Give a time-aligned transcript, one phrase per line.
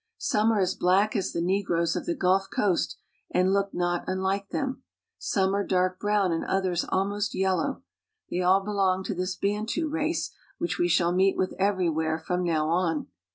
[0.17, 2.97] Some I are as black as the negroes of the Gulf Coast,
[3.29, 4.81] and look not 1_ unhke them.
[5.19, 7.83] Some are dark brown and others almost J ■.yellow.
[8.31, 12.43] They all belong to this Bantu race, which we I ^nhall meet with everywhere from
[12.43, 13.09] now on.